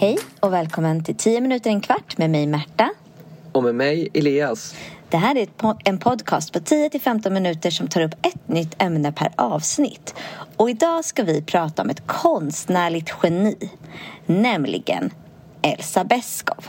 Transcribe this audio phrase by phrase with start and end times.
[0.00, 2.90] Hej och välkommen till 10 minuter en kvart med mig Märta.
[3.52, 4.74] Och med mig Elias.
[5.08, 5.48] Det här är
[5.84, 10.14] en podcast på 10-15 minuter som tar upp ett nytt ämne per avsnitt.
[10.56, 13.70] Och idag ska vi prata om ett konstnärligt geni,
[14.26, 15.10] nämligen
[15.62, 16.64] Elsa Beskow.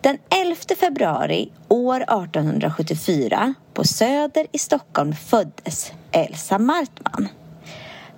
[0.00, 7.28] Den 11 februari år 1874 på Söder i Stockholm föddes Elsa Martman.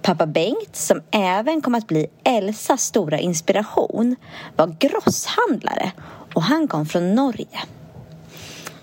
[0.05, 4.17] Pappa Bengt, som även kom att bli Elsas stora inspiration,
[4.57, 5.93] var grosshandlare
[6.35, 7.59] och han kom från Norge.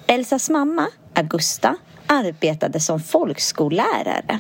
[0.08, 1.76] Elsas mamma, Augusta,
[2.08, 4.40] arbetade som folkskollärare.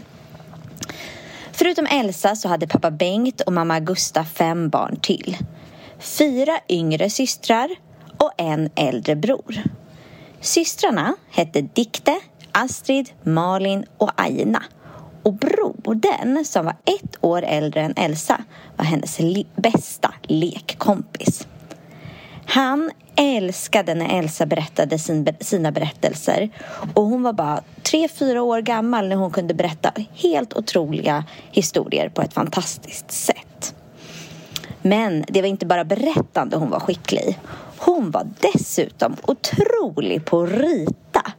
[1.51, 5.37] Förutom Elsa så hade pappa Bengt och mamma Augusta fem barn till.
[5.99, 7.69] Fyra yngre systrar
[8.17, 9.63] och en äldre bror.
[10.39, 12.19] Systrarna hette Dikte,
[12.51, 14.63] Astrid, Malin och Aina
[15.23, 18.43] och brodern, som var ett år äldre än Elsa,
[18.77, 19.19] var hennes
[19.55, 21.47] bästa lekkompis.
[22.45, 26.49] Han älskade när Elsa berättade sin, sina berättelser
[26.93, 32.09] och hon var bara tre, fyra år gammal när hon kunde berätta helt otroliga historier
[32.09, 33.75] på ett fantastiskt sätt.
[34.81, 37.37] Men det var inte bara berättande hon var skicklig i.
[37.77, 41.31] Hon var dessutom otrolig på att rita.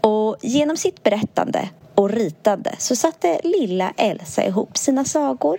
[0.00, 5.58] Och genom sitt berättande och ritande så satte lilla Elsa ihop sina sagor.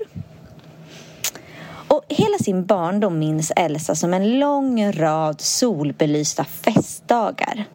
[1.88, 7.66] Och hela sin barndom minns Elsa som en lång rad solbelysta festdagar.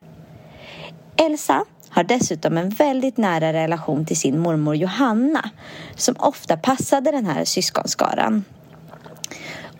[1.17, 5.51] Elsa har dessutom en väldigt nära relation till sin mormor Johanna
[5.97, 8.45] som ofta passade den här syskonskaran.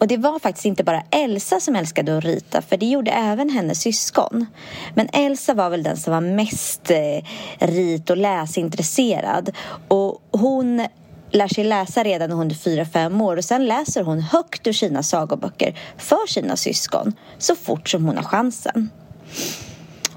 [0.03, 3.51] Och det var faktiskt inte bara Elsa som älskade att rita för det gjorde även
[3.51, 4.47] hennes syskon.
[4.95, 7.25] Men Elsa var väl den som var mest eh,
[7.59, 9.51] rit och läsintresserad.
[9.89, 10.87] Och hon
[11.31, 14.67] lär sig läsa redan när hon är fyra fem år och sen läser hon högt
[14.67, 18.91] ur sina sagoböcker för sina syskon så fort som hon har chansen.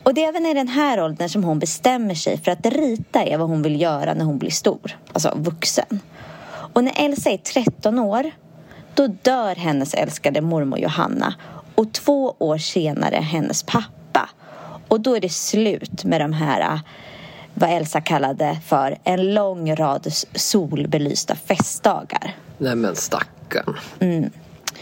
[0.04, 3.24] Och det är även i den här åldern som hon bestämmer sig för att rita
[3.24, 6.00] är vad hon vill göra när hon blir stor, alltså vuxen.
[6.74, 8.32] Och när Elsa är 13 år
[8.96, 11.34] då dör hennes älskade mormor Johanna
[11.76, 14.30] och två år senare hennes pappa.
[14.88, 16.80] Och då är det slut med de här
[17.54, 22.36] vad Elsa kallade för en lång rad solbelysta festdagar.
[22.58, 23.78] Nej men stackarn.
[24.00, 24.30] Mm.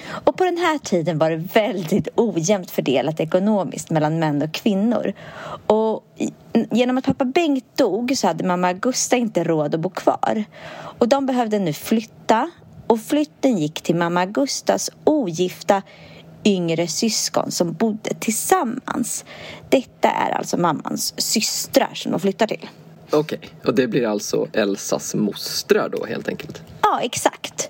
[0.09, 5.13] Och på den här tiden var det väldigt ojämnt fördelat ekonomiskt mellan män och kvinnor.
[5.67, 6.03] Och
[6.71, 10.43] genom att pappa Bengt dog så hade mamma Augusta inte råd att bo kvar.
[10.73, 12.51] Och de behövde nu flytta
[12.87, 15.81] och flytten gick till mamma Augustas ogifta
[16.45, 19.25] yngre syskon som bodde tillsammans.
[19.69, 22.69] Detta är alltså mammans systrar som de flyttar till.
[23.11, 23.49] Okej, okay.
[23.65, 26.61] och det blir alltså Elsas mostrar då helt enkelt?
[26.81, 27.69] Ja, exakt.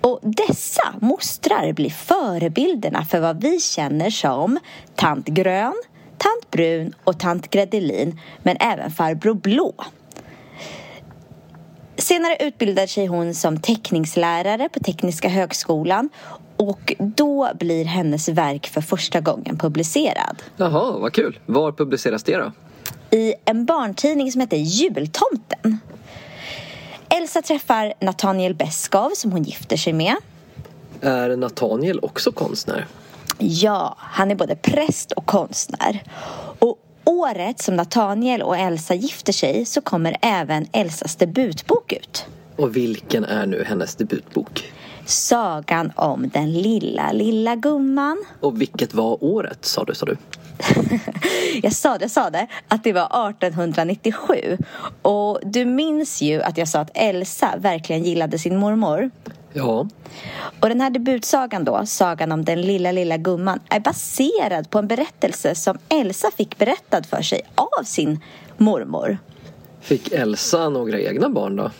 [0.00, 4.58] Och dessa mostrar blir förebilderna för vad vi känner som
[4.94, 5.74] tant Grön,
[6.18, 9.74] tant Brun och tant Gredelin, men även farbror Blå.
[11.96, 16.08] Senare utbildar sig hon som teckningslärare på Tekniska högskolan
[16.56, 20.42] och då blir hennes verk för första gången publicerad.
[20.56, 21.38] Jaha, vad kul.
[21.46, 22.52] Var publiceras det då?
[23.10, 25.78] I en barntidning som heter Jultomten.
[27.08, 30.16] Elsa träffar Nathaniel Beskow som hon gifter sig med.
[31.00, 32.86] Är Nathaniel också konstnär?
[33.38, 36.02] Ja, han är både präst och konstnär.
[37.04, 42.26] Året som Nathaniel och Elsa gifter sig så kommer även Elsas debutbok ut.
[42.56, 44.72] Och vilken är nu hennes debutbok?
[45.06, 48.24] Sagan om den lilla, lilla gumman.
[48.40, 50.16] Och vilket var året, sa du, sa du?
[51.62, 54.58] jag sa det, jag sa det, att det var 1897.
[55.02, 59.10] Och du minns ju att jag sa att Elsa verkligen gillade sin mormor.
[59.56, 59.88] Ja.
[60.60, 64.88] Och den här debutsagan då, Sagan om den lilla, lilla gumman, är baserad på en
[64.88, 68.20] berättelse som Elsa fick berättad för sig av sin
[68.56, 69.18] mormor.
[69.84, 71.70] Fick Elsa några egna barn då?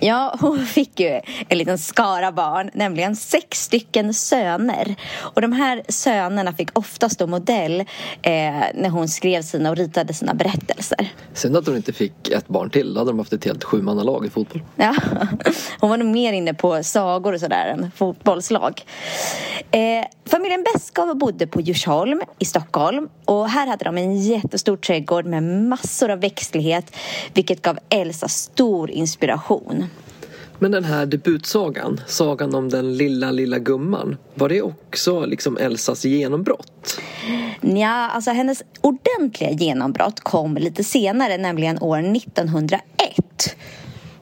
[0.00, 4.96] Ja, hon fick ju en liten skara barn, nämligen sex stycken söner.
[5.14, 7.86] Och de här sönerna fick ofta stå modell eh,
[8.74, 11.08] när hon skrev sina och ritade sina berättelser.
[11.34, 14.26] Sen att hon inte fick ett barn till, då hade de haft ett helt sjumannalag
[14.26, 14.62] i fotboll.
[14.76, 14.96] Ja,
[15.80, 18.82] hon var nog mer inne på sagor och sådär än fotbollslag.
[19.70, 25.26] Eh, familjen Beskow bodde på Djursholm i Stockholm och här hade de en jättestor trädgård
[25.26, 26.96] med massor av växtlighet
[27.42, 29.84] vilket gav Elsa stor inspiration.
[30.58, 36.04] Men den här debutsagan, Sagan om den lilla, lilla gumman, var det också liksom Elsas
[36.04, 37.00] genombrott?
[37.60, 42.82] Ja, alltså hennes ordentliga genombrott kom lite senare, nämligen år 1901.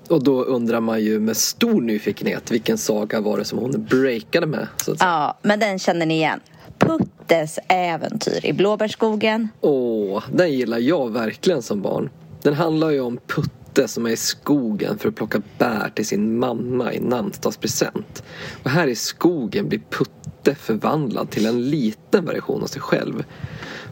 [0.09, 4.47] Och då undrar man ju med stor nyfikenhet vilken saga var det som hon breakade
[4.47, 4.67] med?
[4.99, 6.41] Ja, men den känner ni igen.
[6.79, 9.49] Puttes äventyr i blåbärsskogen.
[9.61, 12.11] Åh, den gillar jag verkligen som barn.
[12.43, 16.39] Den handlar ju om Putte som är i skogen för att plocka bär till sin
[16.39, 18.23] mamma i namnsdagspresent.
[18.63, 23.25] Och här i skogen blir Putte förvandlad till en liten version av sig själv.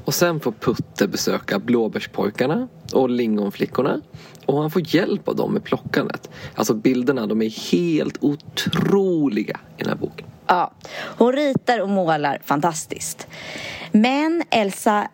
[0.05, 4.01] Och sen får Putte besöka blåbärspojkarna och lingonflickorna.
[4.47, 6.31] Och han får hjälp av dem med plockandet.
[6.55, 10.27] Alltså bilderna, de är helt otroliga i den här boken.
[10.47, 10.73] Ja,
[11.19, 13.27] hon ritar och målar fantastiskt.
[13.93, 15.09] Men Elsa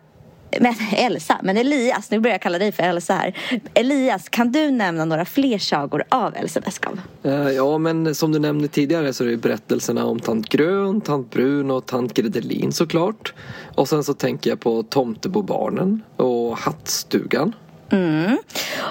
[0.61, 3.37] men Elsa, men Elias, nu börjar jag kalla dig för Elsa här.
[3.73, 6.99] Elias, kan du nämna några fler sagor av Elsa Beskow?
[7.23, 11.31] Eh, Ja, men som du nämnde tidigare så är det berättelserna om tant Grön, tant
[11.31, 13.33] Brun och tant Gredelin såklart.
[13.75, 17.53] Och sen så tänker jag på Tomtebobarnen och Hattstugan.
[17.89, 18.37] Mm.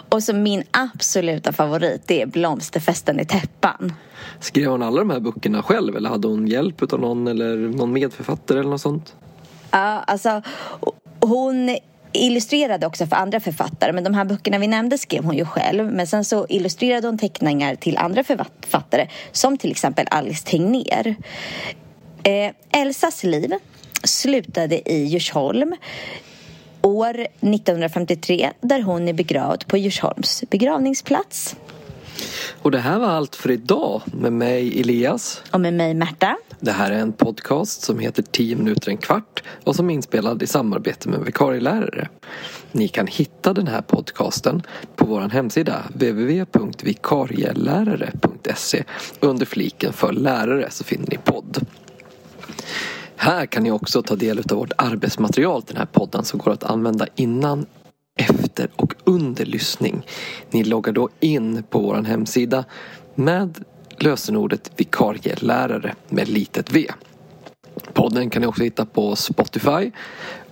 [0.08, 3.92] Och så min absoluta favorit, det är Blomsterfesten i täppan.
[4.40, 7.92] Skrev hon alla de här böckerna själv eller hade hon hjälp av någon eller någon
[7.92, 9.16] medförfattare eller något sånt?
[9.70, 10.42] Ja, alltså
[11.28, 11.78] hon
[12.12, 15.92] illustrerade också för andra författare men de här böckerna vi nämnde skrev hon ju själv
[15.92, 21.14] men sen så illustrerade hon teckningar till andra författare som till exempel Alice Tegnér.
[22.22, 23.52] Eh, Elsas liv
[24.04, 25.76] slutade i Djursholm
[26.82, 31.56] år 1953 där hon är begravd på Djursholms begravningsplats.
[32.62, 35.42] Och det här var allt för idag med mig Elias.
[35.50, 36.36] Och med mig Märta.
[36.60, 40.42] Det här är en podcast som heter 10 minuter en kvart och som är inspelad
[40.42, 42.08] i samarbete med vikarielärare.
[42.72, 44.62] Ni kan hitta den här podcasten
[44.96, 48.84] på vår hemsida www.vikarielärare.se
[49.20, 51.66] under fliken för lärare så finner ni podd.
[53.16, 56.52] Här kan ni också ta del av vårt arbetsmaterial till den här podden som går
[56.52, 57.66] att använda innan,
[58.14, 60.06] efter och under lyssning.
[60.50, 62.64] Ni loggar då in på vår hemsida
[63.14, 63.64] med
[63.98, 66.86] lösenordet vikarielärare med litet v.
[67.92, 69.90] Podden kan ni också hitta på Spotify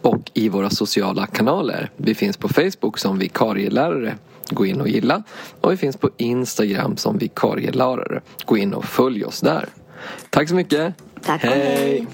[0.03, 1.91] och i våra sociala kanaler.
[1.97, 4.17] Vi finns på Facebook som vikarielärare.
[4.51, 5.23] Gå in och gilla.
[5.61, 8.21] Och vi finns på Instagram som vikarielärare.
[8.45, 9.69] Gå in och följ oss där.
[10.31, 10.95] Tack så mycket.
[11.23, 12.07] Tack och hej.